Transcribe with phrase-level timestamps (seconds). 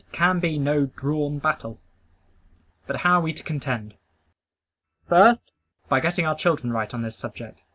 [0.01, 1.79] It can be no "drawn battle."
[2.87, 3.93] But how are we to contend?
[5.07, 5.51] First,
[5.89, 7.61] by getting our children right on this subject.